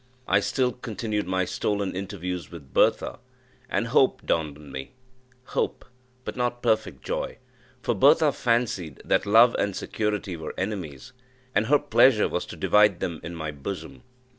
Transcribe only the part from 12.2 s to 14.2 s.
was to divide them in my bosom.